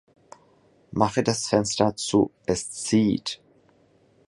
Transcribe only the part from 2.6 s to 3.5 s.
zieht!